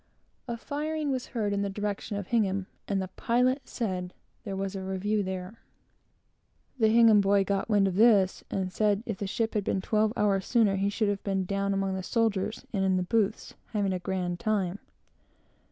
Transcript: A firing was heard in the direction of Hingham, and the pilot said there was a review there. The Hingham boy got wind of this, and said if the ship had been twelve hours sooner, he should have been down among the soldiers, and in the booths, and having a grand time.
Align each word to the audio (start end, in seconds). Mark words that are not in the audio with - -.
A 0.47 0.57
firing 0.57 1.11
was 1.11 1.27
heard 1.27 1.53
in 1.53 1.61
the 1.61 1.69
direction 1.69 2.17
of 2.17 2.25
Hingham, 2.29 2.65
and 2.87 2.99
the 2.99 3.09
pilot 3.09 3.61
said 3.65 4.15
there 4.43 4.55
was 4.55 4.75
a 4.75 4.81
review 4.81 5.21
there. 5.21 5.59
The 6.79 6.87
Hingham 6.87 7.21
boy 7.21 7.43
got 7.43 7.69
wind 7.69 7.87
of 7.87 7.93
this, 7.93 8.43
and 8.49 8.73
said 8.73 9.03
if 9.05 9.17
the 9.19 9.27
ship 9.27 9.53
had 9.53 9.63
been 9.63 9.79
twelve 9.79 10.11
hours 10.17 10.47
sooner, 10.47 10.75
he 10.77 10.89
should 10.89 11.09
have 11.09 11.23
been 11.23 11.45
down 11.45 11.71
among 11.71 11.93
the 11.93 12.01
soldiers, 12.01 12.65
and 12.73 12.83
in 12.83 12.97
the 12.97 13.03
booths, 13.03 13.51
and 13.51 13.61
having 13.75 13.93
a 13.93 13.99
grand 13.99 14.39
time. 14.39 14.79